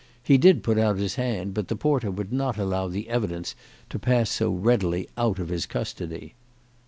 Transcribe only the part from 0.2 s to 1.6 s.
He did put out his hand,